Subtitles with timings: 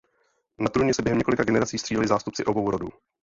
[0.61, 2.89] Na trůně se během několik generací střídali zástupci obou rodů.